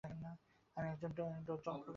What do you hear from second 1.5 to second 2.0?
প্রকৌশলি।